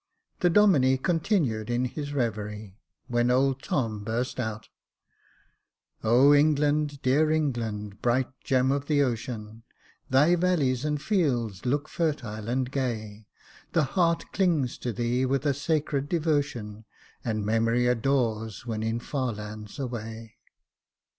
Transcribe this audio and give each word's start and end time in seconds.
The 0.39 0.49
Domine 0.49 0.97
continued 0.97 1.69
in 1.69 1.85
his 1.85 2.11
reverie, 2.11 2.75
when 3.07 3.29
old 3.29 3.61
Tom 3.61 4.03
burst 4.03 4.39
out 4.39 4.67
—"O 6.03 6.33
England, 6.33 7.03
dear 7.03 7.29
England, 7.29 8.01
bright 8.01 8.27
gem 8.43 8.71
of 8.71 8.87
the 8.87 9.03
ocean, 9.03 9.61
Thy 10.09 10.33
valleys 10.35 10.83
and 10.85 10.99
fields 10.99 11.67
look 11.67 11.87
fertile 11.87 12.49
and 12.49 12.71
gay, 12.71 13.27
The 13.73 13.83
heart 13.93 14.25
clings 14.31 14.79
to 14.79 14.91
thee 14.91 15.23
with 15.23 15.45
a 15.45 15.53
sacred 15.53 16.09
devotion, 16.09 16.85
And 17.23 17.45
memory 17.45 17.85
adores 17.85 18.65
when 18.65 18.81
in 18.81 18.99
far 18.99 19.31
lands 19.33 19.77
away." 19.77 20.37